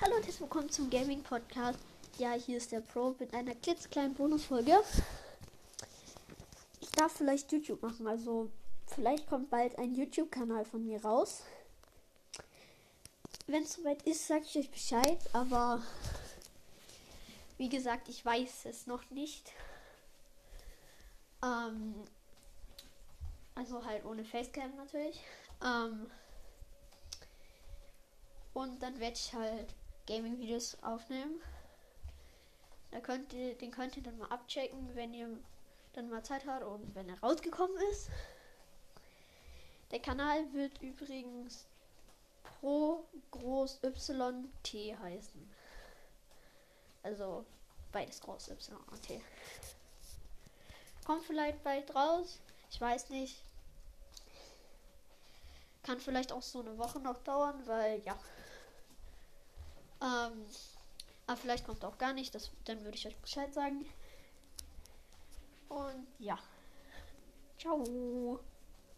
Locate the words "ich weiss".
18.08-18.64, 52.70-53.10